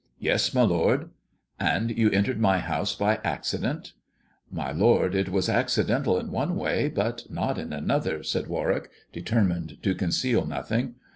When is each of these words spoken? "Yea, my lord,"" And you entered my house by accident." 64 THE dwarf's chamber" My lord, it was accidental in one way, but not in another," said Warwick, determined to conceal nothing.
"Yea, 0.17 0.35
my 0.55 0.63
lord,"" 0.63 1.11
And 1.59 1.95
you 1.95 2.09
entered 2.09 2.39
my 2.39 2.57
house 2.57 2.95
by 2.95 3.19
accident." 3.23 3.93
64 4.49 4.49
THE 4.49 4.55
dwarf's 4.55 4.63
chamber" 4.63 4.65
My 4.79 4.85
lord, 4.85 5.13
it 5.13 5.29
was 5.29 5.47
accidental 5.47 6.17
in 6.19 6.31
one 6.31 6.55
way, 6.55 6.89
but 6.89 7.29
not 7.29 7.59
in 7.59 7.71
another," 7.71 8.23
said 8.23 8.47
Warwick, 8.47 8.89
determined 9.13 9.77
to 9.83 9.93
conceal 9.93 10.47
nothing. 10.47 10.95